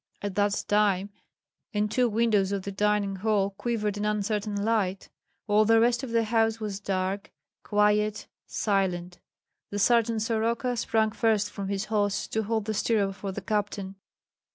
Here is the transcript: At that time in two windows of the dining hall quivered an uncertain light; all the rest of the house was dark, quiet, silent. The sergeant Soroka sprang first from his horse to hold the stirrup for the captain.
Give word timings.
At 0.23 0.33
that 0.33 0.65
time 0.67 1.11
in 1.73 1.87
two 1.87 2.09
windows 2.09 2.51
of 2.51 2.63
the 2.63 2.71
dining 2.71 3.17
hall 3.17 3.51
quivered 3.51 3.97
an 3.97 4.05
uncertain 4.05 4.55
light; 4.65 5.09
all 5.45 5.63
the 5.63 5.79
rest 5.79 6.01
of 6.01 6.09
the 6.09 6.23
house 6.23 6.59
was 6.59 6.79
dark, 6.79 7.31
quiet, 7.61 8.25
silent. 8.47 9.19
The 9.69 9.77
sergeant 9.77 10.23
Soroka 10.23 10.75
sprang 10.75 11.11
first 11.11 11.51
from 11.51 11.67
his 11.67 11.85
horse 11.85 12.25
to 12.29 12.41
hold 12.41 12.65
the 12.65 12.73
stirrup 12.73 13.13
for 13.13 13.31
the 13.31 13.41
captain. 13.41 13.93